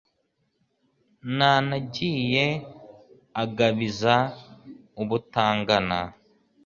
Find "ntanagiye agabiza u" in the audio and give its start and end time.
1.35-5.03